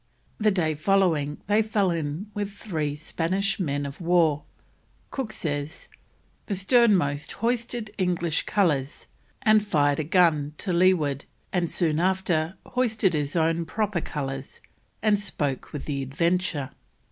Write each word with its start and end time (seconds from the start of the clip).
The 0.39 0.49
day 0.49 0.73
following 0.73 1.41
they 1.45 1.61
fell 1.61 1.91
in 1.91 2.31
with 2.33 2.51
three 2.51 2.95
Spanish 2.95 3.59
men 3.59 3.85
o' 3.85 3.91
war; 3.99 4.41
Cook 5.11 5.31
says: 5.31 5.89
"The 6.47 6.55
sternmost 6.55 7.33
hoisted 7.33 7.93
English 7.99 8.47
colours 8.47 9.05
and 9.43 9.63
fired 9.63 9.99
a 9.99 10.03
gun 10.03 10.55
to 10.57 10.73
leeward, 10.73 11.25
and 11.53 11.69
soon 11.69 11.99
after 11.99 12.55
hoisted 12.65 13.13
his 13.13 13.35
own 13.35 13.63
proper 13.65 14.01
colours, 14.01 14.59
and 15.03 15.19
spoke 15.19 15.71
with 15.71 15.85
the 15.85 16.01
Adventure." 16.01 16.71